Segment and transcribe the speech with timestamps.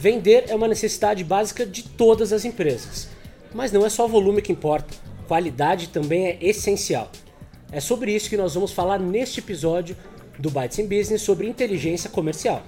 [0.00, 3.06] Vender é uma necessidade básica de todas as empresas.
[3.52, 4.96] Mas não é só volume que importa,
[5.28, 7.10] qualidade também é essencial.
[7.70, 9.94] É sobre isso que nós vamos falar neste episódio
[10.38, 12.62] do Bytes in Business sobre inteligência comercial.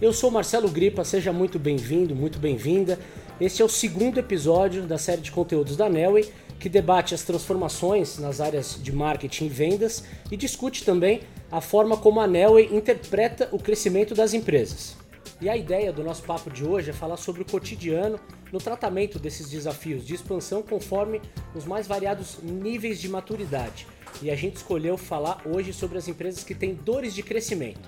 [0.00, 3.00] Eu sou Marcelo Gripa, seja muito bem-vindo, muito bem-vinda.
[3.40, 6.30] Este é o segundo episódio da série de conteúdos da Nelway,
[6.60, 11.96] que debate as transformações nas áreas de marketing e vendas e discute também a forma
[11.96, 15.04] como a Nelway interpreta o crescimento das empresas.
[15.38, 18.18] E a ideia do nosso papo de hoje é falar sobre o cotidiano
[18.50, 21.20] no tratamento desses desafios de expansão conforme
[21.54, 23.86] os mais variados níveis de maturidade.
[24.22, 27.86] E a gente escolheu falar hoje sobre as empresas que têm dores de crescimento.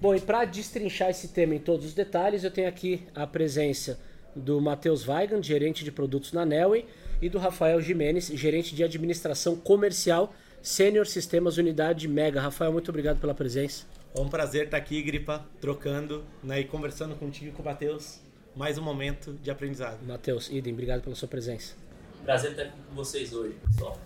[0.00, 3.98] Bom, e para destrinchar esse tema em todos os detalhes, eu tenho aqui a presença
[4.36, 6.86] do Matheus Weigand, gerente de produtos na Nelway,
[7.20, 10.32] e do Rafael Jimenez, gerente de administração comercial,
[10.62, 12.40] Sênior Sistemas Unidade Mega.
[12.40, 13.84] Rafael, muito obrigado pela presença.
[14.16, 18.20] É um prazer estar aqui, Gripa, trocando né, e conversando contigo e com o Matheus.
[18.54, 20.00] Mais um momento de aprendizado.
[20.06, 21.74] Matheus, idem, obrigado pela sua presença.
[22.22, 24.00] Prazer estar com vocês hoje, pessoal.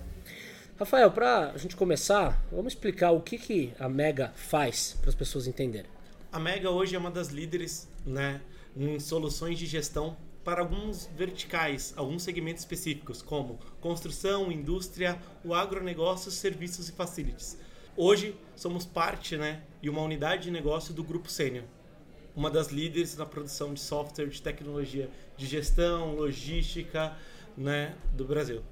[0.78, 5.14] Rafael, para a gente começar, vamos explicar o que, que a Mega faz para as
[5.14, 5.90] pessoas entenderem.
[6.32, 8.40] A Mega hoje é uma das líderes né,
[8.74, 16.30] em soluções de gestão para alguns verticais, alguns segmentos específicos, como construção, indústria, o agronegócio,
[16.30, 17.58] serviços e facilities.
[17.94, 21.64] Hoje somos parte né, e uma unidade de negócio do Grupo Sênior,
[22.34, 27.16] uma das líderes na produção de software de tecnologia de gestão, logística
[27.56, 28.62] né, do Brasil.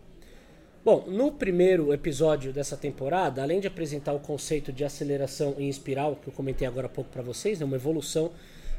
[0.85, 6.15] Bom, no primeiro episódio dessa temporada, além de apresentar o conceito de aceleração em espiral,
[6.15, 8.31] que eu comentei agora há pouco para vocês, né, uma evolução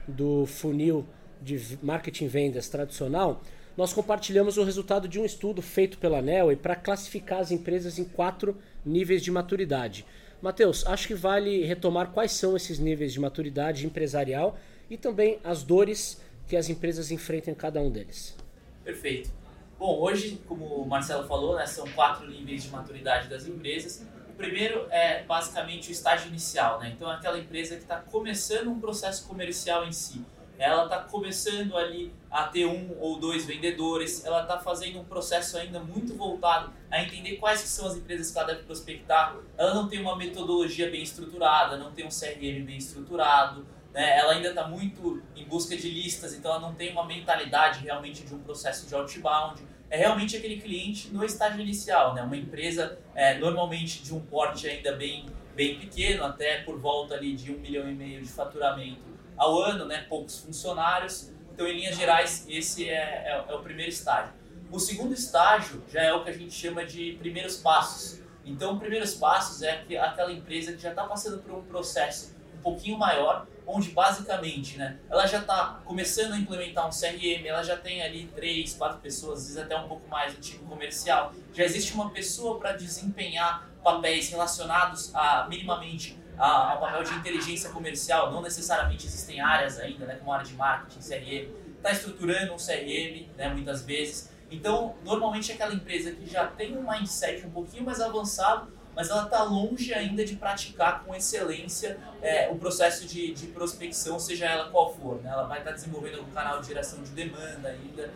[0.08, 1.05] do funil
[1.42, 3.42] de marketing vendas tradicional,
[3.75, 8.05] nós compartilhamos o resultado de um estudo feito pela NEL para classificar as empresas em
[8.05, 10.05] quatro níveis de maturidade.
[10.41, 14.57] Matheus, acho que vale retomar quais são esses níveis de maturidade empresarial
[14.89, 18.35] e também as dores que as empresas enfrentam em cada um deles.
[18.83, 19.31] Perfeito.
[19.77, 24.05] Bom, hoje, como o Marcelo falou, né, são quatro níveis de maturidade das empresas.
[24.30, 26.93] O primeiro é basicamente o estágio inicial, né?
[26.95, 30.23] então é aquela empresa que está começando um processo comercial em si
[30.58, 35.58] ela está começando ali a ter um ou dois vendedores, ela está fazendo um processo
[35.58, 39.88] ainda muito voltado a entender quais são as empresas que ela deve prospectar, ela não
[39.88, 44.18] tem uma metodologia bem estruturada, não tem um CRM bem estruturado, né?
[44.18, 48.24] ela ainda está muito em busca de listas, então ela não tem uma mentalidade realmente
[48.24, 52.22] de um processo de outbound, é realmente aquele cliente no estágio inicial, né?
[52.22, 57.36] uma empresa é, normalmente de um porte ainda bem, bem pequeno, até por volta ali
[57.36, 61.31] de um milhão e meio de faturamento, ao ano, né, poucos funcionários.
[61.53, 64.33] Então, em linhas gerais, esse é, é, é o primeiro estágio.
[64.71, 68.21] O segundo estágio já é o que a gente chama de primeiros passos.
[68.45, 72.97] Então, primeiros passos é aquela empresa que já está passando por um processo um pouquinho
[72.97, 78.02] maior, onde basicamente né, ela já está começando a implementar um CRM, ela já tem
[78.02, 81.33] ali três, quatro pessoas, às vezes até um pouco mais no time comercial.
[81.53, 88.31] Já existe uma pessoa para desempenhar papéis relacionados a minimamente ao papel de inteligência comercial.
[88.31, 91.49] Não necessariamente existem áreas ainda, né, como área de marketing, CRM.
[91.77, 94.30] Está estruturando um CRM, né, muitas vezes.
[94.49, 99.09] Então, normalmente é aquela empresa que já tem um mindset um pouquinho mais avançado, mas
[99.09, 104.45] ela está longe ainda de praticar com excelência é, o processo de, de, prospecção, seja
[104.45, 105.21] ela qual for.
[105.21, 105.30] Né?
[105.30, 108.11] Ela vai estar tá desenvolvendo algum canal de geração de demanda ainda.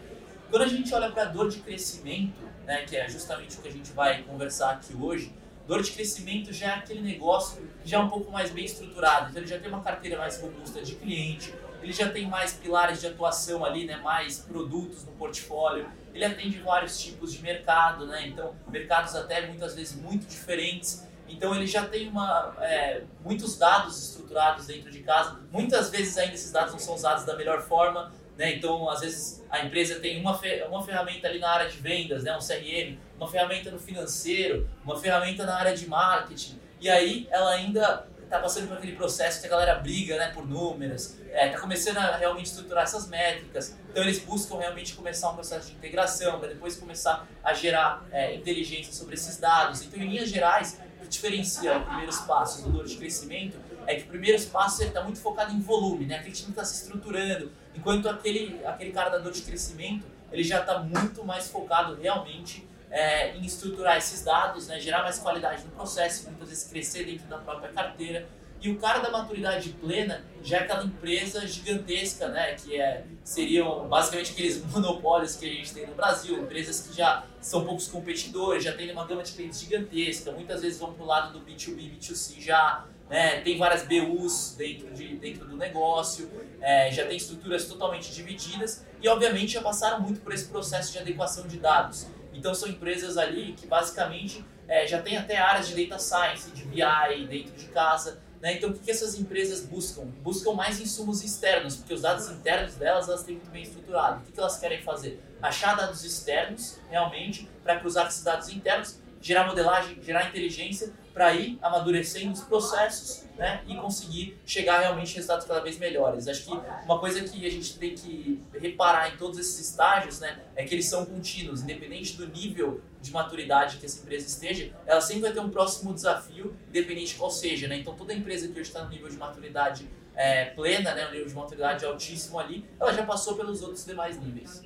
[0.49, 3.67] Quando a gente olha para a dor de crescimento, né, que é justamente o que
[3.67, 5.33] a gente vai conversar aqui hoje,
[5.71, 9.41] Dor de crescimento já é aquele negócio já é um pouco mais bem estruturado, então
[9.41, 13.07] ele já tem uma carteira mais robusta de cliente, ele já tem mais pilares de
[13.07, 18.53] atuação ali, né, mais produtos no portfólio, ele atende vários tipos de mercado, né, então
[18.67, 24.67] mercados até muitas vezes muito diferentes, então ele já tem uma, é, muitos dados estruturados
[24.67, 28.55] dentro de casa, muitas vezes ainda esses dados não são usados da melhor forma, né?
[28.55, 32.35] Então, às vezes, a empresa tem uma, uma ferramenta ali na área de vendas, né?
[32.35, 37.51] um CRM, uma ferramenta no financeiro, uma ferramenta na área de marketing, e aí ela
[37.51, 41.49] ainda está passando por aquele processo que a galera briga né, por números, está é,
[41.49, 45.75] tá começando a realmente estruturar essas métricas, então eles buscam realmente começar um processo de
[45.75, 49.83] integração, para depois começar a gerar é, inteligência sobre esses dados.
[49.83, 53.95] Então, em linhas gerais, o que diferencia os primeiros passos do dor de crescimento é
[53.95, 56.15] que o primeiro passo está muito focado em volume, né?
[56.15, 60.59] aquele time está se estruturando, Enquanto aquele, aquele cara da dor de crescimento, ele já
[60.59, 65.71] está muito mais focado realmente é, em estruturar esses dados, né, gerar mais qualidade no
[65.71, 68.27] processo, muitas vezes crescer dentro da própria carteira.
[68.61, 73.87] E o cara da maturidade plena já é aquela empresa gigantesca, né, que é, seriam
[73.87, 78.63] basicamente aqueles monopólios que a gente tem no Brasil, empresas que já são poucos competidores,
[78.63, 81.97] já têm uma gama de clientes gigantesca, muitas vezes vão para o lado do B2B,
[81.97, 83.41] B2C já, né?
[83.41, 86.29] tem várias BUs dentro, de, dentro do negócio,
[86.61, 90.99] é, já tem estruturas totalmente divididas e, obviamente, já passaram muito por esse processo de
[90.99, 92.07] adequação de dados.
[92.33, 96.63] Então, são empresas ali que, basicamente, é, já tem até áreas de data science, de
[96.63, 98.21] BI dentro de casa.
[98.41, 98.55] Né?
[98.55, 100.05] Então, o que, essas empresas buscam?
[100.23, 104.21] Buscam mais insumos externos, porque os dados internos delas elas têm muito bem estruturado.
[104.21, 105.21] O que, que elas querem fazer?
[105.41, 111.57] Achar dados externos, realmente, para cruzar esses dados internos, gerar modelagem, gerar inteligência, para ir
[111.61, 113.63] amadurecendo os processos né?
[113.67, 116.27] e conseguir chegar realmente a resultados cada vez melhores.
[116.27, 116.51] Acho que
[116.85, 120.73] uma coisa que a gente tem que reparar em todos esses estágios né, é que
[120.73, 125.33] eles são contínuos, independente do nível de maturidade que essa empresa esteja, ela sempre vai
[125.33, 127.67] ter um próximo desafio, independente qual seja.
[127.67, 127.77] Né?
[127.77, 131.27] Então, toda empresa que hoje está no nível de maturidade é, plena, né, um nível
[131.27, 134.61] de maturidade altíssimo ali, ela já passou pelos outros demais níveis.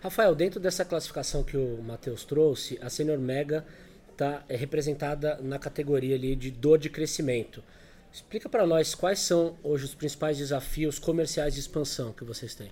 [0.00, 3.66] Rafael, dentro dessa classificação que o Matheus trouxe, a Senior Mega
[4.18, 7.62] está é representada na categoria ali de dor de crescimento.
[8.12, 12.70] Explica para nós quais são hoje os principais desafios comerciais de expansão que vocês têm.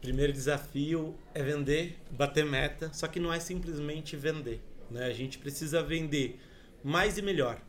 [0.00, 4.60] Primeiro desafio é vender, bater meta, só que não é simplesmente vender.
[4.88, 5.06] Né?
[5.06, 6.38] A gente precisa vender
[6.84, 7.60] mais e melhor,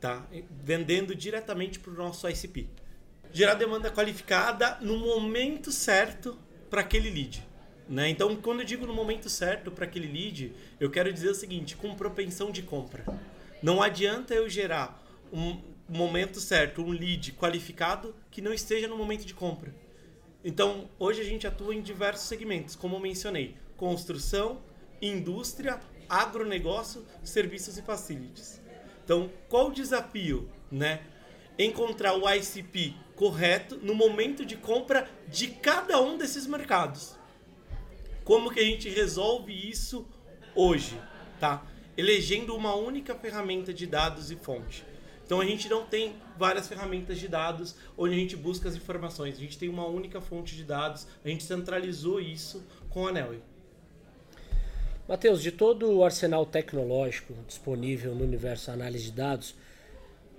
[0.00, 0.24] tá?
[0.62, 2.68] vendendo diretamente para o nosso ICP.
[3.32, 6.38] Gerar demanda qualificada no momento certo
[6.70, 7.45] para aquele lead.
[7.88, 8.08] Né?
[8.08, 11.76] Então, quando eu digo no momento certo para aquele lead, eu quero dizer o seguinte:
[11.76, 13.04] com propensão de compra.
[13.62, 15.02] Não adianta eu gerar
[15.32, 19.74] um momento certo, um lead qualificado que não esteja no momento de compra.
[20.44, 24.60] Então, hoje a gente atua em diversos segmentos, como eu mencionei: construção,
[25.00, 28.60] indústria, agronegócio, serviços e facilities.
[29.04, 31.02] Então, qual o desafio, né?
[31.58, 37.15] Encontrar o ICP correto no momento de compra de cada um desses mercados.
[38.26, 40.04] Como que a gente resolve isso
[40.52, 41.00] hoje,
[41.38, 41.64] tá?
[41.96, 44.84] Elegendo uma única ferramenta de dados e fonte.
[45.24, 49.36] Então a gente não tem várias ferramentas de dados onde a gente busca as informações.
[49.36, 53.40] A gente tem uma única fonte de dados, a gente centralizou isso com a Nelly.
[55.08, 59.54] Matheus, de todo o arsenal tecnológico disponível no universo análise de dados,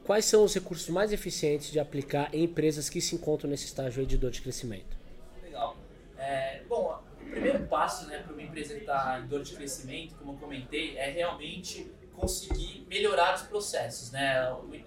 [0.03, 4.05] quais são os recursos mais eficientes de aplicar em empresas que se encontram nesse estágio
[4.05, 4.97] de dor de crescimento?
[5.41, 5.77] Legal.
[6.17, 7.06] É, bom,
[7.37, 10.97] primeiro passo né, para uma empresa que está em dor de crescimento, como eu comentei,
[10.97, 14.35] é realmente conseguir melhorar os processos, né?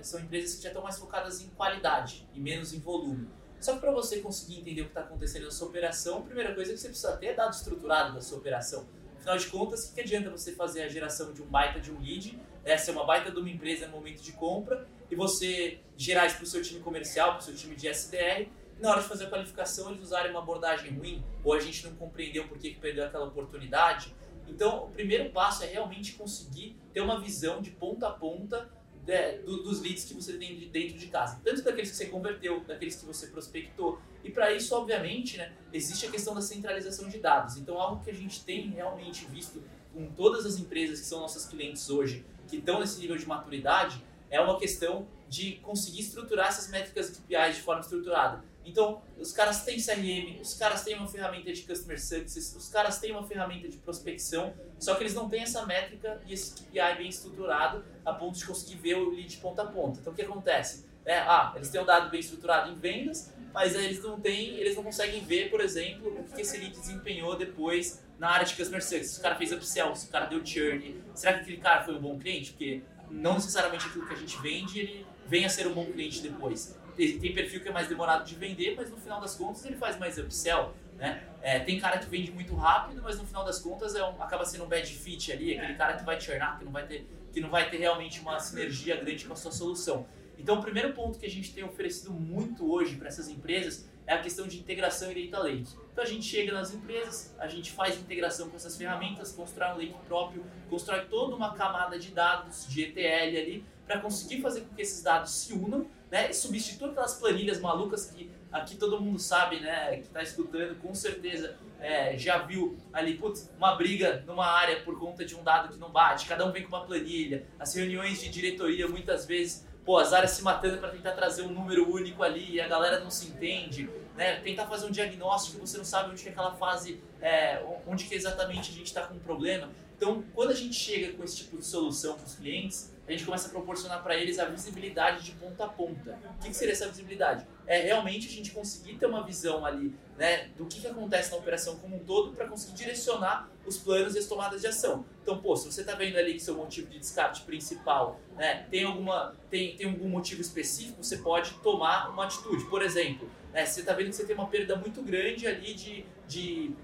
[0.03, 3.29] São empresas que já estão mais focadas em qualidade e menos em volume.
[3.61, 6.55] Só que para você conseguir entender o que está acontecendo na sua operação, a primeira
[6.55, 8.89] coisa é que você precisa ter é dado estruturado da sua operação.
[9.17, 12.01] Afinal de contas, o que, adianta você fazer a geração de um baita de um
[12.01, 16.27] lead, né, ser uma baita de uma empresa no momento de compra, e você gerar
[16.27, 18.49] isso para o seu time comercial, para o seu time de SDR,
[18.81, 21.95] na hora de fazer a qualificação eles usarem uma abordagem ruim, ou a gente não
[21.97, 24.15] compreendeu por que, perdeu aquela oportunidade,
[24.51, 28.69] então, o primeiro passo é realmente conseguir ter uma visão de ponta a ponta
[29.07, 31.41] né, do, dos leads que você tem dentro de casa.
[31.43, 34.01] Tanto daqueles que você converteu, daqueles que você prospectou.
[34.25, 37.57] E para isso, obviamente, né, existe a questão da centralização de dados.
[37.57, 39.63] Então, algo que a gente tem realmente visto
[39.95, 44.05] com todas as empresas que são nossas clientes hoje, que estão nesse nível de maturidade,
[44.29, 48.45] é uma questão de conseguir estruturar essas métricas KPIs de forma estruturada.
[48.65, 52.99] Então, os caras têm CRM, os caras têm uma ferramenta de Customer Success, os caras
[52.99, 56.97] têm uma ferramenta de prospecção, só que eles não têm essa métrica e esse KPI
[56.97, 60.01] bem estruturado a ponto de conseguir ver o lead ponta a ponta.
[60.01, 60.87] Então, o que acontece?
[61.05, 64.77] É, ah, eles têm um dado bem estruturado em vendas, mas eles não têm, eles
[64.77, 68.83] não conseguem ver, por exemplo, o que esse lead desempenhou depois na área de Customer
[68.83, 69.13] Success.
[69.13, 71.95] Se o cara fez upsell, se o cara deu churn, será que aquele cara foi
[71.95, 72.51] um bom cliente?
[72.51, 76.21] Porque não necessariamente aquilo que a gente vende, ele vem a ser um bom cliente
[76.21, 79.77] depois tem perfil que é mais demorado de vender, mas no final das contas ele
[79.77, 81.23] faz mais upsell, né?
[81.43, 84.45] É, tem cara que vende muito rápido, mas no final das contas é um, acaba
[84.45, 87.41] sendo um bad fit ali, aquele cara que vai churnar, que não vai ter, que
[87.41, 90.07] não vai ter realmente uma sinergia grande com a sua solução.
[90.39, 94.15] Então, o primeiro ponto que a gente tem oferecido muito hoje para essas empresas é
[94.15, 95.75] a questão de integração e data lake.
[95.93, 99.77] Então, a gente chega nas empresas, a gente faz integração com essas ferramentas, constrói um
[99.77, 104.75] lake próprio, constrói toda uma camada de dados de ETL ali para conseguir fazer com
[104.75, 109.61] que esses dados se unam né, substitui aquelas planilhas malucas que aqui todo mundo sabe,
[109.61, 114.81] né, que está escutando, com certeza é, já viu ali, putz, uma briga numa área
[114.83, 117.75] por conta de um dado que não bate, cada um vem com uma planilha, as
[117.75, 121.91] reuniões de diretoria muitas vezes, pô, as áreas se matando para tentar trazer um número
[121.91, 123.89] único ali e a galera não se entende.
[124.17, 128.05] né, tentar fazer um diagnóstico, você não sabe onde que é aquela fase, é, onde
[128.05, 129.71] que exatamente a gente está com um problema.
[130.01, 133.23] Então, quando a gente chega com esse tipo de solução para os clientes, a gente
[133.23, 136.19] começa a proporcionar para eles a visibilidade de ponta a ponta.
[136.39, 137.47] O que, seria essa visibilidade?
[137.67, 141.37] É realmente a gente conseguir ter uma visão ali né, do que, que acontece na
[141.37, 145.05] operação como um todo para conseguir direcionar os planos e as tomadas de ação.
[145.23, 148.85] Então, pô, se você está vendo ali que seu motivo de descarte principal né, tem,
[148.85, 152.65] alguma, tem, tem algum motivo específico, você pode tomar uma atitude.
[152.71, 155.75] Por exemplo, né, se você está vendo que você tem uma perda muito grande ali
[155.75, 156.75] de, de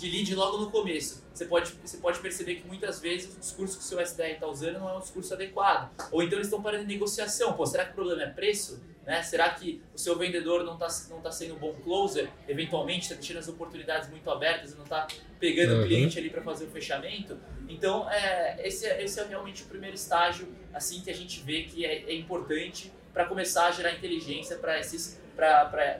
[0.00, 1.22] de lead logo no começo.
[1.32, 4.46] Você pode, você pode perceber que muitas vezes o discurso que o seu SDR está
[4.46, 5.90] usando não é um discurso adequado.
[6.10, 7.52] Ou então eles estão parando em negociação.
[7.52, 8.82] Pô, será que o problema é preço?
[9.06, 9.22] Né?
[9.22, 12.30] Será que o seu vendedor não está não tá sendo um bom closer?
[12.48, 15.06] Eventualmente está deixando as oportunidades muito abertas e não está
[15.38, 15.82] pegando uhum.
[15.82, 17.38] o cliente ali para fazer o fechamento?
[17.68, 21.62] Então, é, esse, é, esse é realmente o primeiro estágio assim que a gente vê
[21.62, 24.78] que é, é importante para começar a gerar inteligência para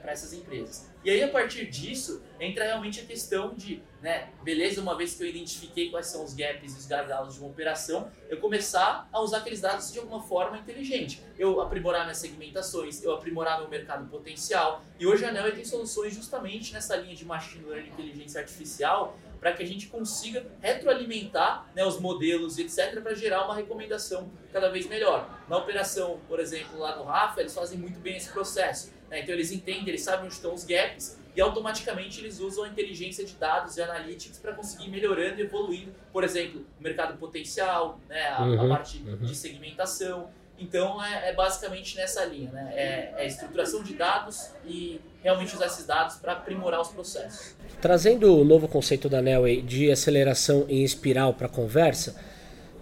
[0.03, 0.89] essas empresas.
[1.03, 5.23] E aí, a partir disso, entra realmente a questão de, né, beleza, uma vez que
[5.23, 9.19] eu identifiquei quais são os gaps e os gargalos de uma operação, eu começar a
[9.19, 11.23] usar aqueles dados de alguma forma inteligente.
[11.39, 14.83] Eu aprimorar minhas segmentações, eu aprimorar meu mercado potencial.
[14.99, 19.17] E hoje a Nel tem soluções justamente nessa linha de machine learning e inteligência artificial
[19.39, 24.69] para que a gente consiga retroalimentar né, os modelos, etc., para gerar uma recomendação cada
[24.69, 25.27] vez melhor.
[25.49, 29.19] Na operação, por exemplo, lá no Rafa, eles fazem muito bem esse processo né?
[29.19, 33.23] Então eles entendem, eles sabem onde estão os gaps e automaticamente eles usam a inteligência
[33.25, 37.99] de dados e analytics para conseguir ir melhorando e evoluindo, por exemplo, o mercado potencial,
[38.09, 38.27] né?
[38.29, 39.17] a, uhum, a parte uhum.
[39.17, 40.29] de segmentação.
[40.57, 42.71] Então é, é, basicamente nessa linha, né?
[42.75, 47.55] É, é estruturação de dados e realmente usar esses dados para aprimorar os processos.
[47.81, 52.15] Trazendo o novo conceito da Nelway de aceleração em espiral para a conversa,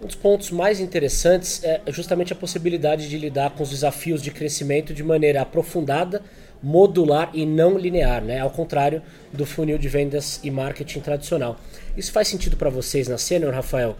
[0.02, 4.30] um dos pontos mais interessantes é justamente a possibilidade de lidar com os desafios de
[4.30, 6.22] crescimento de maneira aprofundada,
[6.62, 8.40] modular e não linear, né?
[8.40, 9.02] ao contrário
[9.32, 11.58] do funil de vendas e marketing tradicional.
[11.96, 13.96] Isso faz sentido para vocês na Senior, Rafael?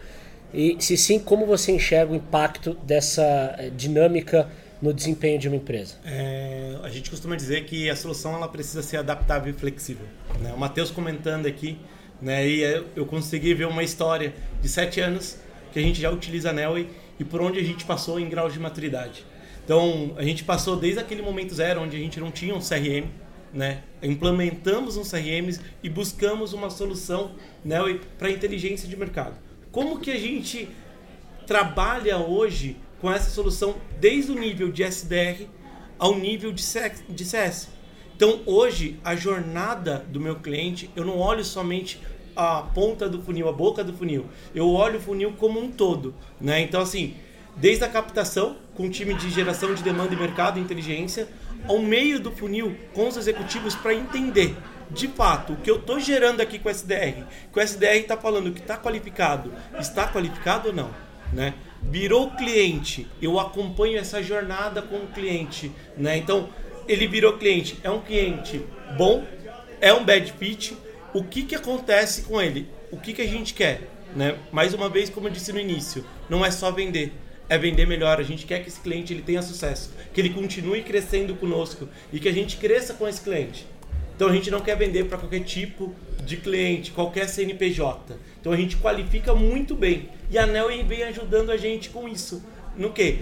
[0.53, 4.49] E se sim, como você enxerga o impacto dessa eh, dinâmica
[4.83, 5.95] no desempenho de uma empresa?
[6.05, 10.07] É, a gente costuma dizer que a solução ela precisa ser adaptável e flexível.
[10.41, 10.53] Né?
[10.53, 11.79] O Matheus comentando aqui,
[12.21, 12.63] né, e
[12.97, 15.39] eu consegui ver uma história de sete anos
[15.73, 18.53] que a gente já utiliza a Nelway e por onde a gente passou em graus
[18.53, 19.25] de maturidade.
[19.65, 23.07] Então, a gente passou desde aquele momento zero, onde a gente não tinha um CRM,
[23.53, 23.83] né?
[24.03, 27.33] implementamos um CRM e buscamos uma solução
[27.65, 29.37] Nelway para inteligência de mercado.
[29.71, 30.69] Como que a gente
[31.47, 35.47] trabalha hoje com essa solução desde o nível de SDR
[35.99, 37.69] ao nível de CS?
[38.17, 42.01] Então, hoje, a jornada do meu cliente, eu não olho somente
[42.35, 44.27] a ponta do funil, a boca do funil.
[44.55, 46.61] Eu olho o funil como um todo, né?
[46.61, 47.15] Então assim,
[47.57, 51.29] desde a captação com o time de geração de demanda e mercado e inteligência,
[51.69, 54.57] ao meio do funil com os executivos para entender
[54.91, 57.25] de fato o que eu estou gerando aqui com o SDR.
[57.53, 60.91] Que o SDR está falando que está qualificado, está qualificado ou não,
[61.33, 61.55] né?
[61.83, 66.17] Virou cliente, eu acompanho essa jornada com o cliente, né?
[66.17, 66.49] Então
[66.89, 68.65] ele virou cliente, é um cliente
[68.97, 69.25] bom,
[69.81, 70.77] é um bad fit
[71.13, 72.69] o que, que acontece com ele?
[72.91, 73.89] O que, que a gente quer?
[74.15, 74.37] Né?
[74.53, 77.13] Mais uma vez, como eu disse no início, não é só vender,
[77.49, 78.21] é vender melhor.
[78.21, 82.19] A gente quer que esse cliente ele tenha sucesso, que ele continue crescendo conosco e
[82.19, 83.67] que a gente cresça com esse cliente.
[84.15, 88.17] Então a gente não quer vender para qualquer tipo de cliente, qualquer CNPJ.
[88.41, 90.11] Então a gente qualifica muito bem.
[90.31, 92.45] E a Nel vem ajudando a gente com isso.
[92.77, 93.21] No que?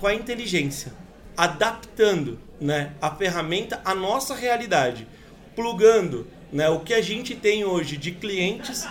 [0.00, 0.92] Com a inteligência.
[1.36, 5.06] Adaptando né, a ferramenta à nossa realidade.
[5.54, 8.86] Plugando né, o que a gente tem hoje de clientes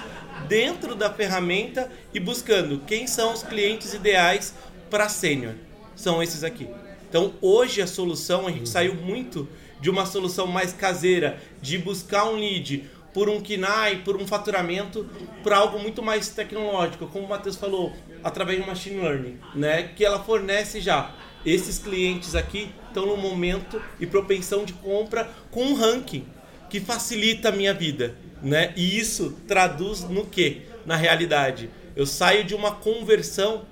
[0.50, 4.53] dentro da ferramenta e buscando quem são os clientes ideais
[4.89, 5.53] para sênior.
[5.96, 6.67] São esses aqui.
[7.08, 9.48] Então, hoje a solução, a gente saiu muito
[9.79, 15.10] de uma solução mais caseira, de buscar um lead por um KINAI, por um faturamento,
[15.41, 19.84] para algo muito mais tecnológico, como o Matheus falou, através de machine learning, né?
[19.84, 21.15] Que ela fornece já.
[21.46, 26.25] Esses clientes aqui estão no momento e propensão de compra com um ranking
[26.74, 28.74] que facilita a minha vida, né?
[28.75, 30.63] E isso traduz no que?
[30.88, 33.63] Na realidade, eu saio de uma conversão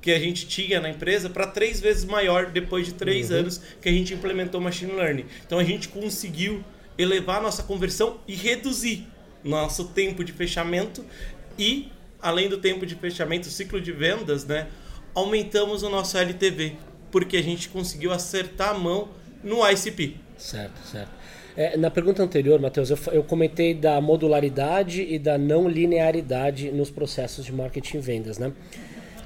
[0.00, 3.38] que a gente tinha na empresa para três vezes maior depois de três uhum.
[3.38, 5.24] anos que a gente implementou machine learning.
[5.44, 6.64] Então a gente conseguiu
[6.96, 9.04] elevar nossa conversão e reduzir
[9.42, 11.04] nosso tempo de fechamento
[11.58, 11.90] e
[12.22, 14.68] além do tempo de fechamento, ciclo de vendas, né?
[15.12, 16.76] Aumentamos o nosso LTV
[17.10, 19.08] porque a gente conseguiu acertar a mão
[19.42, 20.18] no ICP.
[20.38, 21.24] Certo, certo.
[21.56, 26.90] É, na pergunta anterior, Matheus, eu, eu, comentei da modularidade e da não linearidade nos
[26.90, 28.52] processos de marketing e vendas, né?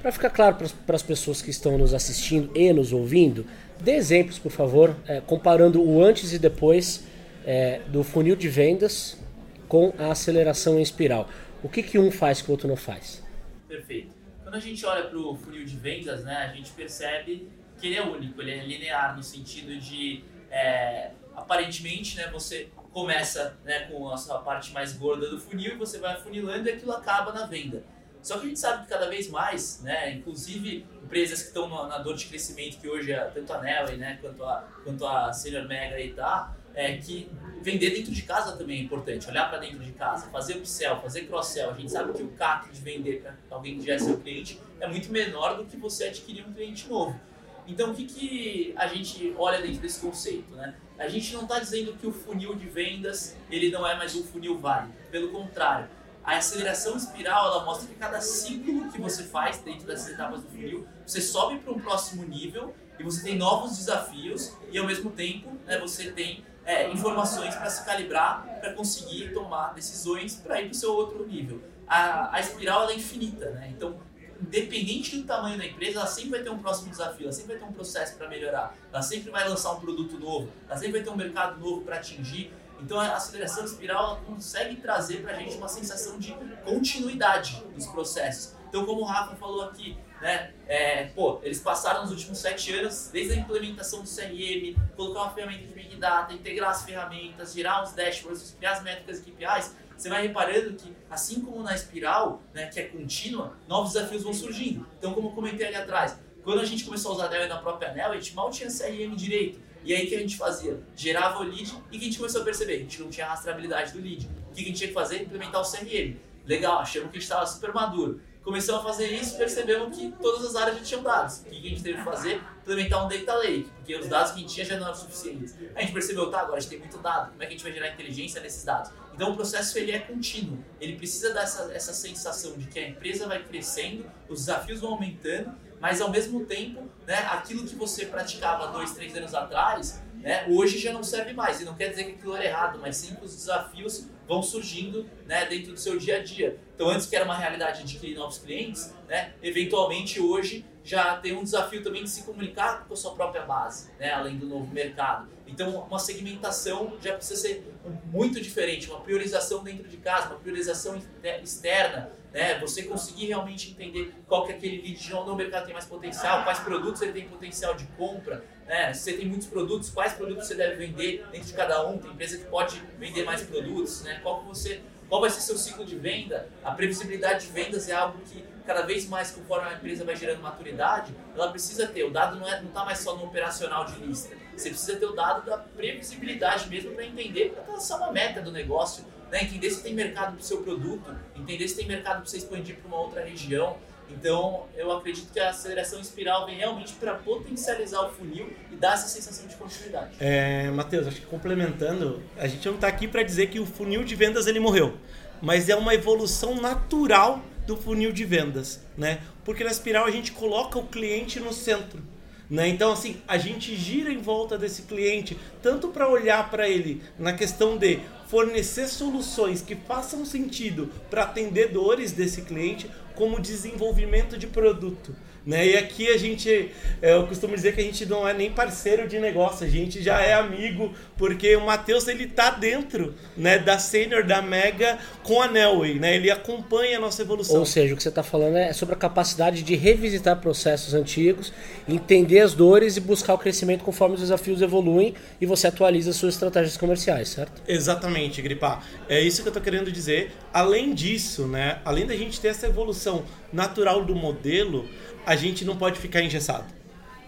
[0.03, 0.57] Para ficar claro
[0.87, 3.47] para as pessoas que estão nos assistindo e nos ouvindo,
[3.81, 7.05] dê exemplos, por favor, é, comparando o antes e depois
[7.47, 9.19] é, do funil de vendas
[9.67, 11.29] com a aceleração em espiral.
[11.63, 13.25] O que, que um faz que o outro não faz?
[13.67, 14.15] Perfeito.
[14.43, 17.49] Quando a gente olha para o funil de vendas, né, a gente percebe
[17.81, 23.57] que ele é único, ele é linear no sentido de, é, aparentemente, né, você começa
[23.65, 26.93] né, com a sua parte mais gorda do funil e você vai afunilando e aquilo
[26.93, 27.85] acaba na venda.
[28.23, 31.99] Só que a gente sabe que cada vez mais, né, inclusive empresas que estão na
[31.99, 35.67] dor de crescimento, que hoje é tanto a Nelly né, quanto a, quanto a Senior
[35.67, 37.31] Mega aí tá, é que
[37.63, 41.23] vender dentro de casa também é importante, olhar para dentro de casa, fazer upsell, fazer
[41.23, 41.71] cross-sell.
[41.71, 44.61] A gente sabe que o CAC de vender para alguém que já é seu cliente
[44.81, 47.19] é muito menor do que você adquirir um cliente novo.
[47.67, 50.51] Então, o que, que a gente olha dentro desse conceito?
[50.55, 50.75] Né?
[50.99, 54.25] A gente não está dizendo que o funil de vendas ele não é mais um
[54.25, 54.93] funil válido.
[55.11, 55.89] Pelo contrário,
[56.25, 60.49] a aceleração espiral ela mostra que cada ciclo que você faz dentro dessas etapas do
[60.49, 65.11] funil, você sobe para um próximo nível e você tem novos desafios e ao mesmo
[65.13, 70.65] tempo né, você tem é, informações para se calibrar para conseguir tomar decisões para ir
[70.65, 71.63] para o seu outro nível.
[71.87, 73.73] A, a espiral é infinita, né?
[73.75, 73.97] então
[74.41, 77.59] independente do tamanho da empresa, ela sempre vai ter um próximo desafio, ela sempre vai
[77.59, 81.03] ter um processo para melhorar, ela sempre vai lançar um produto novo, ela sempre vai
[81.03, 82.53] ter um mercado novo para atingir.
[82.81, 86.33] Então a aceleração espiral consegue trazer para a gente uma sensação de
[86.65, 88.57] continuidade nos processos.
[88.69, 93.09] Então, como o Rafa falou aqui, né, é, pô, eles passaram nos últimos sete anos,
[93.11, 97.83] desde a implementação do CRM, colocar uma ferramenta de Big Data, integrar as ferramentas, gerar
[97.83, 102.41] os dashboards, criar as métricas e KPIs, você vai reparando que, assim como na espiral,
[102.55, 104.87] né, que é contínua, novos desafios vão surgindo.
[104.97, 107.93] Então, como eu comentei ali atrás, quando a gente começou a usar Dell na própria
[107.93, 109.61] Nel, a gente mal tinha CRM direito.
[109.85, 110.81] E aí o que a gente fazia?
[110.95, 112.75] Gerava o lead e o que a gente começou a perceber?
[112.75, 114.29] A gente não tinha rastreabilidade do lead.
[114.51, 115.23] O que a gente tinha que fazer?
[115.23, 116.17] Implementar o CRM.
[116.47, 118.21] Legal, achamos que a gente estava super maduro.
[118.43, 121.41] Começamos a fazer isso e percebemos que todas as áreas já tinham dados.
[121.41, 122.41] O que a gente teve que fazer?
[122.63, 125.55] Implementar um data lake, porque os dados que a gente tinha já não eram suficientes.
[125.75, 127.63] A gente percebeu, tá, agora a gente tem muito dado, como é que a gente
[127.63, 128.91] vai gerar inteligência nesses dados?
[129.19, 133.27] Então o processo ele é contínuo, ele precisa dar essa, sensação de que a empresa
[133.27, 138.69] vai crescendo, os desafios vão aumentando, mas ao mesmo tempo, né, aquilo que você praticava
[138.69, 141.61] dois, três anos atrás, né, hoje já não serve mais.
[141.61, 145.05] E não quer dizer que aquilo era errado, mas sim que os desafios vão surgindo
[145.27, 146.57] né, dentro do seu dia a dia.
[146.77, 151.45] Então antes que era uma realidade adquirir novos clientes, né, eventualmente hoje já tem um
[151.45, 155.29] desafio também de se comunicar com a sua própria base, né, além do novo mercado.
[155.47, 157.75] Então, uma segmentação já precisa ser
[158.07, 161.01] muito diferente, uma priorização dentro de casa, uma priorização
[161.43, 162.59] externa, né?
[162.61, 166.59] Você conseguir realmente entender qual que é aquele lead no mercado tem mais potencial, quais
[166.59, 168.93] produtos ele tem potencial de compra, né?
[168.93, 172.37] Você tem muitos produtos, quais produtos você deve vender dentro de cada um, tem empresa
[172.37, 174.21] que pode vender mais produtos, né?
[174.23, 176.49] Qual que você qual vai ser seu ciclo de venda?
[176.63, 180.43] A previsibilidade de vendas é algo que cada vez mais, conforme a empresa vai gerando
[180.43, 182.05] maturidade, ela precisa ter.
[182.05, 184.37] O dado não está não tá mais só no operacional de lista.
[184.55, 188.53] Você precisa ter o dado da previsibilidade mesmo para entender, para traçar uma meta do
[188.53, 189.43] negócio, né?
[189.43, 192.77] entender se tem mercado para o seu produto, entender se tem mercado para você expandir
[192.77, 193.79] para uma outra região.
[194.11, 198.95] Então, eu acredito que a aceleração espiral vem realmente para potencializar o funil e dar
[198.95, 200.11] essa sensação de continuidade.
[200.21, 204.05] É, Matheus, acho que complementando, a gente não está aqui para dizer que o funil
[204.05, 204.99] de vendas ele morreu,
[205.41, 209.21] mas é uma evolução natural do funil de vendas, né?
[209.45, 212.03] Porque na espiral a gente coloca o cliente no centro.
[212.49, 212.67] Né?
[212.67, 217.35] Então, assim, a gente gira em volta desse cliente, tanto para olhar para ele na
[217.35, 224.47] questão de fornecer soluções que façam sentido para atender dores desse cliente, como desenvolvimento de
[224.47, 225.15] produto.
[225.47, 225.69] Né?
[225.69, 226.71] E aqui a gente,
[227.01, 230.03] é, eu costumo dizer que a gente não é nem parceiro de negócio, a gente
[230.03, 235.41] já é amigo, porque o Matheus ele tá dentro né, da Senior, da Mega com
[235.41, 236.17] a Nelway, né?
[236.17, 237.59] ele acompanha a nossa evolução.
[237.59, 241.53] Ou seja, o que você está falando é sobre a capacidade de revisitar processos antigos,
[241.89, 246.35] entender as dores e buscar o crescimento conforme os desafios evoluem e você atualiza suas
[246.35, 247.63] estratégias comerciais, certo?
[247.67, 248.85] Exatamente, Gripar.
[249.09, 250.33] É isso que eu estou querendo dizer.
[250.53, 254.89] Além disso, né, além da gente ter essa evolução natural do modelo,
[255.25, 256.79] a gente não pode ficar engessado.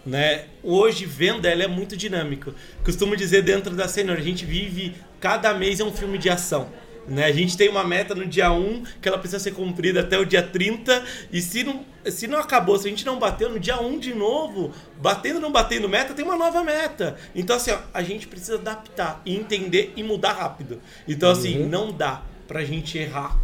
[0.05, 0.45] Né?
[0.63, 2.53] Hoje, venda ela é muito dinâmica.
[2.83, 6.69] Costumo dizer dentro da Senior, a gente vive, cada mês é um filme de ação.
[7.07, 7.25] Né?
[7.25, 10.25] A gente tem uma meta no dia 1 que ela precisa ser cumprida até o
[10.25, 13.79] dia 30 e se não, se não acabou, se a gente não bateu no dia
[13.79, 17.15] 1 de novo, batendo ou não batendo meta, tem uma nova meta.
[17.33, 20.79] Então assim, ó, a gente precisa adaptar e entender e mudar rápido.
[21.07, 21.69] Então assim, uhum.
[21.69, 23.37] não dá pra gente errar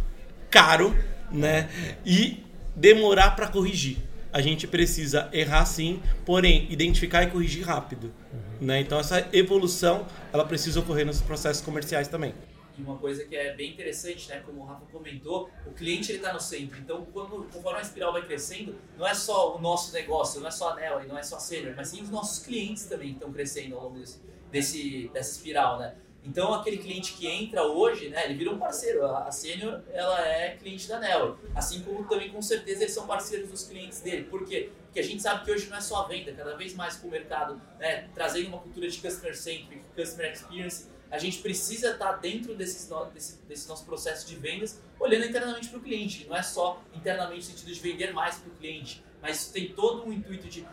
[0.50, 0.96] caro,
[1.30, 1.68] né?
[2.06, 2.44] E
[2.76, 8.12] demorar para corrigir a gente precisa errar sim, porém identificar e corrigir rápido.
[8.32, 8.66] Uhum.
[8.66, 8.80] Né?
[8.80, 12.34] Então essa evolução ela precisa ocorrer nos processos comerciais também.
[12.78, 16.18] E uma coisa que é bem interessante, né, como o Rafa comentou, o cliente ele
[16.18, 16.78] está no centro.
[16.78, 20.50] Então, quando conforme a espiral vai crescendo, não é só o nosso negócio, não é
[20.52, 23.32] só a Nel, não é só a Senior, mas sim os nossos clientes também estão
[23.32, 24.20] crescendo ao longo desse,
[24.52, 25.94] desse, dessa espiral, né?
[26.28, 29.04] Então aquele cliente que entra hoje, né, ele vira um parceiro.
[29.06, 31.38] A Senior, ela é cliente da Nel.
[31.54, 34.24] Assim como também com certeza eles são parceiros dos clientes dele.
[34.24, 34.70] Por quê?
[34.84, 37.08] Porque a gente sabe que hoje não é só a venda, cada vez mais com
[37.08, 42.12] o mercado, né, trazendo uma cultura de customer centric, customer experience, a gente precisa estar
[42.12, 46.26] dentro desses no, desse, desse nosso processo de vendas, olhando internamente para o cliente.
[46.28, 50.06] Não é só internamente no sentido de vender mais para o cliente, mas tem todo
[50.06, 50.66] um intuito de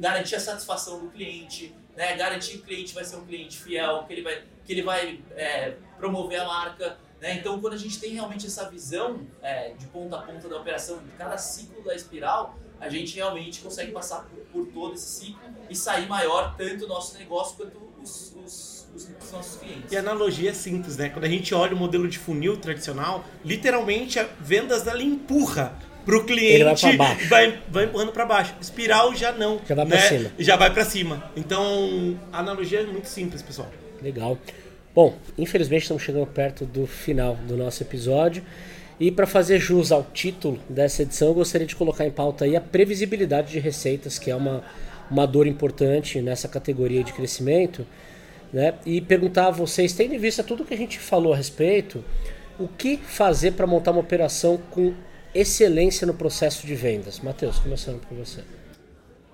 [0.00, 4.04] garantir a satisfação do cliente, né, garantir que o cliente vai ser um cliente fiel,
[4.06, 6.96] que ele vai, que ele vai é, promover a marca.
[7.20, 7.34] Né?
[7.34, 10.98] Então, quando a gente tem realmente essa visão é, de ponta a ponta da operação,
[10.98, 15.40] de cada ciclo da espiral, a gente realmente consegue passar por, por todo esse ciclo
[15.70, 19.92] e sair maior tanto o nosso negócio quanto os, os, os, os, nossos clientes.
[19.92, 21.08] E a analogia é simples, né?
[21.08, 26.54] Quando a gente olha o modelo de funil tradicional, literalmente vendas dela empurra pro cliente
[26.54, 28.54] Ele vai, vai, vai, empurrando para baixo.
[28.60, 29.60] Espiral já não.
[29.66, 29.96] Já vai né?
[29.96, 30.30] para cima.
[30.38, 31.32] Já vai para cima.
[31.36, 33.70] Então, a analogia é muito simples, pessoal.
[34.02, 34.38] Legal.
[34.94, 38.42] Bom, infelizmente estamos chegando perto do final do nosso episódio.
[39.00, 42.54] E para fazer jus ao título dessa edição, eu gostaria de colocar em pauta aí
[42.54, 44.62] a previsibilidade de receitas, que é uma,
[45.10, 47.86] uma dor importante nessa categoria de crescimento.
[48.52, 48.74] Né?
[48.84, 52.04] E perguntar a vocês, tendo em vista tudo que a gente falou a respeito,
[52.58, 54.92] o que fazer para montar uma operação com
[55.34, 57.20] excelência no processo de vendas.
[57.20, 58.44] Matheus, começando por você.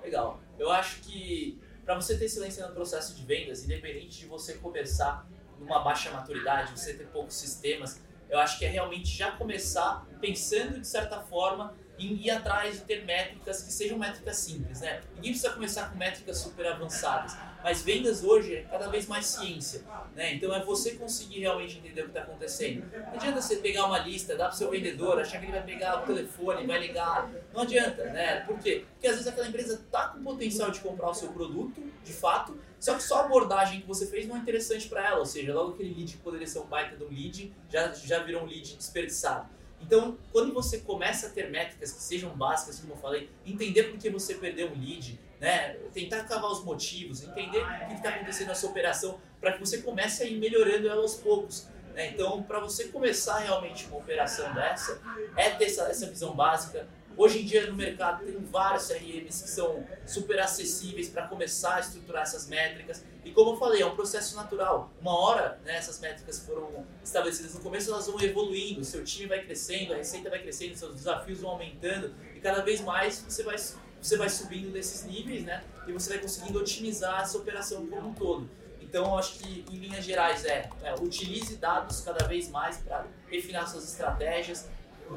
[0.02, 0.40] Legal.
[0.58, 5.26] Eu acho que para você ter excelência no processo de vendas, independente de você começar
[5.58, 10.80] numa baixa maturidade, você ter poucos sistemas, eu acho que é realmente já começar pensando
[10.80, 15.00] de certa forma em ir atrás de ter métricas que sejam métricas simples, né?
[15.16, 19.82] Ninguém precisa começar com métricas super avançadas, mas vendas hoje é cada vez mais ciência,
[20.14, 20.34] né?
[20.34, 22.88] Então é você conseguir realmente entender o que está acontecendo.
[22.92, 25.62] Não adianta você pegar uma lista, dar para o seu vendedor, achar que ele vai
[25.64, 27.28] pegar o telefone, vai ligar.
[27.52, 28.40] Não adianta, né?
[28.40, 28.84] Por quê?
[28.92, 32.56] Porque às vezes aquela empresa está com potencial de comprar o seu produto, de fato,
[32.80, 35.52] só que só a abordagem que você fez não é interessante para ela, ou seja,
[35.52, 38.46] logo aquele lead que poderia ser um baita de um lead, já, já virou um
[38.46, 39.48] lead desperdiçado.
[39.80, 43.98] Então, quando você começa a ter métricas que sejam básicas, como eu falei, entender por
[43.98, 45.74] que você perdeu um lead, né?
[45.92, 50.22] tentar cavar os motivos, entender o que está acontecendo nessa operação, para que você comece
[50.22, 51.68] a ir melhorando ela aos poucos.
[51.94, 52.10] Né?
[52.10, 55.00] Então, para você começar realmente uma operação dessa,
[55.36, 59.50] é ter essa, essa visão básica, Hoje em dia no mercado tem vários CRMs que
[59.50, 63.04] são super acessíveis para começar a estruturar essas métricas.
[63.24, 64.92] E como eu falei, é um processo natural.
[65.00, 69.42] Uma hora né, essas métricas foram estabelecidas no começo, elas vão evoluindo, seu time vai
[69.42, 73.56] crescendo, a receita vai crescendo, seus desafios vão aumentando e cada vez mais você vai,
[74.00, 78.14] você vai subindo nesses níveis né, e você vai conseguindo otimizar essa operação como um
[78.14, 78.48] todo.
[78.80, 83.06] Então, eu acho que, em linhas gerais, é, é utilize dados cada vez mais para
[83.26, 84.66] refinar suas estratégias,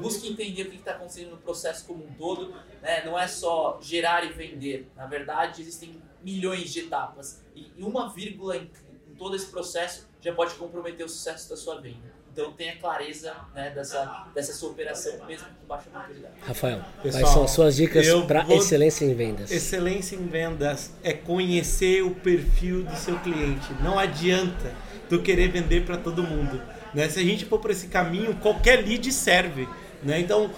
[0.00, 2.54] busque entender o que está acontecendo no processo como um todo.
[2.80, 3.04] Né?
[3.04, 4.90] Não é só gerar e vender.
[4.96, 7.42] Na verdade, existem milhões de etapas.
[7.54, 8.70] E uma vírgula em,
[9.10, 12.22] em todo esse processo já pode comprometer o sucesso da sua venda.
[12.32, 16.32] Então tenha clareza né, dessa, dessa sua operação, mesmo com baixa maturidade.
[16.40, 18.56] Rafael, Pessoal, quais são as suas dicas para vou...
[18.56, 19.50] excelência em vendas?
[19.50, 23.70] Excelência em vendas é conhecer o perfil do seu cliente.
[23.82, 24.72] Não adianta
[25.10, 26.58] tu querer vender para todo mundo.
[26.94, 27.06] Né?
[27.10, 29.68] Se a gente for por esse caminho, qualquer lead serve.
[30.02, 30.20] Né?
[30.20, 30.50] Então,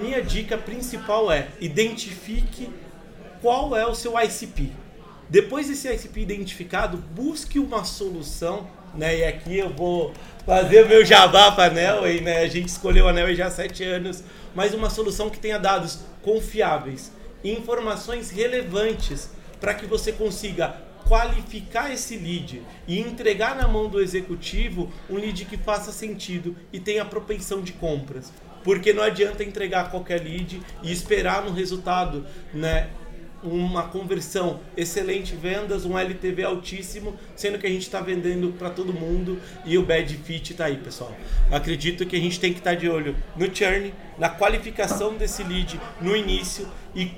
[0.00, 2.70] minha dica principal é identifique
[3.40, 4.70] qual é o seu ICP.
[5.28, 8.68] Depois desse ICP identificado, busque uma solução.
[8.94, 9.18] Né?
[9.18, 10.12] E aqui eu vou
[10.46, 12.20] fazer o meu jabá para a Nelway.
[12.20, 12.38] Né?
[12.38, 14.22] A gente escolheu a Nelway já há sete anos,
[14.54, 17.10] mas uma solução que tenha dados confiáveis,
[17.42, 19.30] informações relevantes
[19.60, 20.76] para que você consiga
[21.08, 26.78] qualificar esse lead e entregar na mão do executivo um lead que faça sentido e
[26.78, 28.32] tenha propensão de compras.
[28.64, 32.88] Porque não adianta entregar qualquer lead e esperar no resultado, né?
[33.42, 38.92] Uma conversão excelente, vendas, um LTV altíssimo, sendo que a gente está vendendo para todo
[38.92, 41.12] mundo e o bad fit está aí, pessoal.
[41.50, 45.42] Acredito que a gente tem que estar tá de olho no churn, na qualificação desse
[45.42, 47.10] lead no início e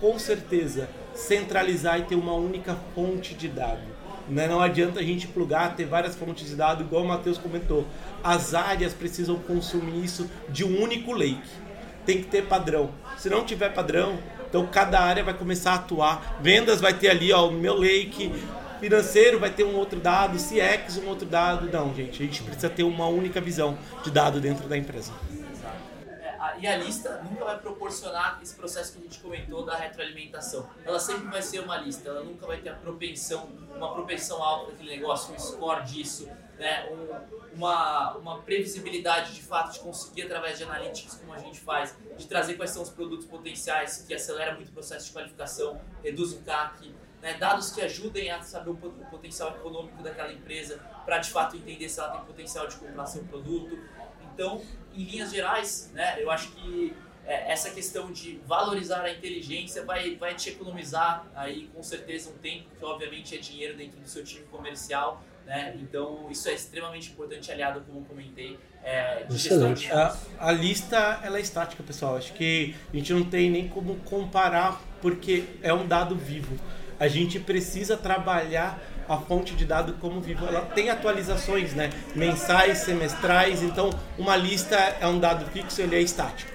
[0.00, 3.97] com certeza centralizar e ter uma única fonte de dados.
[4.28, 4.46] Né?
[4.46, 7.86] Não adianta a gente plugar, ter várias fontes de dados, igual o Matheus comentou.
[8.22, 11.48] As áreas precisam consumir isso de um único lake.
[12.04, 12.90] Tem que ter padrão.
[13.16, 16.38] Se não tiver padrão, então cada área vai começar a atuar.
[16.40, 18.32] Vendas vai ter ali ó, o meu lake,
[18.80, 21.70] financeiro vai ter um outro dado, CX um outro dado.
[21.70, 25.12] Não, gente, a gente precisa ter uma única visão de dado dentro da empresa
[26.58, 30.68] e a lista nunca vai proporcionar esse processo que a gente comentou da retroalimentação.
[30.84, 34.72] Ela sempre vai ser uma lista, ela nunca vai ter a propensão, uma propensão alta
[34.72, 36.88] daquele negócio, um score disso, né?
[36.90, 41.96] Um, uma, uma previsibilidade de fato de conseguir através de analytics como a gente faz,
[42.16, 46.32] de trazer quais são os produtos potenciais que acelera muito o processo de qualificação, reduz
[46.32, 48.76] o CAC, né, dados que ajudem a saber o
[49.10, 53.24] potencial econômico daquela empresa para de fato entender se ela tem potencial de comprar seu
[53.24, 53.78] produto.
[54.38, 54.62] Então,
[54.94, 56.94] em linhas gerais, né, eu acho que
[57.26, 62.34] é, essa questão de valorizar a inteligência vai, vai te economizar aí com certeza um
[62.34, 65.24] tempo, que obviamente é dinheiro dentro do seu time comercial.
[65.44, 65.76] Né?
[65.80, 69.80] Então, isso é extremamente importante, aliado, como comentei, é, de Excelente.
[69.80, 72.16] gestão de a, a lista ela é estática, pessoal.
[72.16, 76.56] Acho que a gente não tem nem como comparar, porque é um dado vivo.
[77.00, 80.46] A gente precisa trabalhar a fonte de dado como vivo.
[80.46, 81.90] Ela tem atualizações, né?
[82.14, 83.62] Mensais, semestrais.
[83.62, 86.50] Então, uma lista é um dado fixo, ele é estático.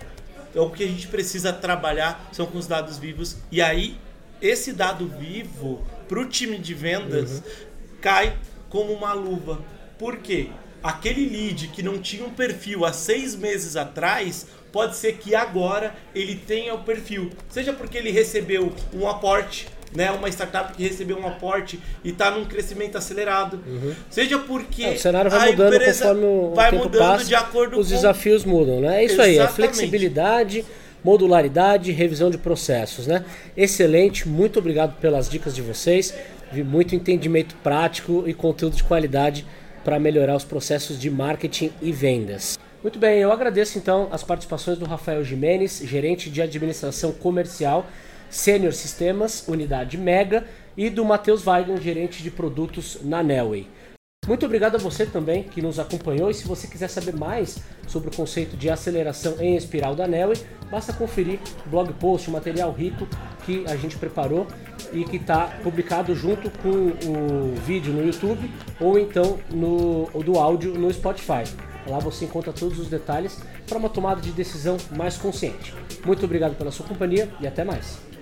[0.52, 3.38] Então, o que a gente precisa trabalhar são com os dados vivos.
[3.52, 3.98] E aí,
[4.40, 7.44] esse dado vivo para o time de vendas uhum.
[8.02, 8.38] cai
[8.70, 9.60] como uma luva.
[9.98, 10.50] Por quê?
[10.84, 15.96] Aquele lead que não tinha um perfil há seis meses atrás, pode ser que agora
[16.14, 17.32] ele tenha o perfil.
[17.50, 22.32] Seja porque ele recebeu um aporte né, uma startup que recebeu um aporte e está
[22.32, 23.60] num crescimento acelerado.
[23.66, 23.94] Uhum.
[24.10, 27.80] Seja porque é, o cenário vai mudando conforme o vai tempo mudando passa, de acordo
[27.80, 27.96] os com...
[27.96, 29.02] desafios mudam, né?
[29.02, 29.40] É isso Exatamente.
[29.40, 30.66] aí, é flexibilidade,
[31.04, 33.24] modularidade, revisão de processos, né?
[33.56, 36.14] Excelente, muito obrigado pelas dicas de vocês.
[36.52, 39.46] Vi muito entendimento prático e conteúdo de qualidade
[39.84, 42.58] para melhorar os processos de marketing e vendas.
[42.82, 47.86] Muito bem, eu agradeço então as participações do Rafael Jimenez, gerente de administração comercial
[48.34, 50.44] Sênior Sistemas, unidade Mega,
[50.76, 53.68] e do Matheus Weigand, gerente de produtos na Nelway.
[54.28, 58.10] Muito obrigado a você também que nos acompanhou e se você quiser saber mais sobre
[58.10, 60.38] o conceito de aceleração em espiral da Nelway,
[60.72, 63.08] basta conferir o blog post, o material rico
[63.46, 64.48] que a gente preparou
[64.92, 70.74] e que está publicado junto com o vídeo no YouTube ou então no do áudio
[70.74, 71.44] no Spotify.
[71.86, 75.72] Lá você encontra todos os detalhes para uma tomada de decisão mais consciente.
[76.04, 78.13] Muito obrigado pela sua companhia e até mais.